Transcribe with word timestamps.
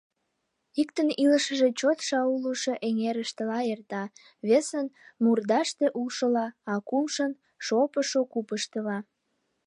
Иктын 0.81 1.09
илышыже 1.23 1.69
чот 1.79 1.99
шаулышо 2.07 2.73
эҥерыштыла 2.87 3.59
эрта, 3.73 4.03
весын— 4.47 4.87
мурдаште 5.23 5.87
улшыла, 5.99 6.47
а 6.71 6.73
кумшын— 6.87 7.31
шопышо 7.65 8.21
купыштыла. 8.33 8.97